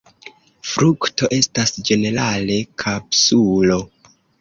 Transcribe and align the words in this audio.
Frukto 0.69 1.29
estas 1.37 1.75
ĝenerale 1.91 2.59
kapsulo. 2.85 3.83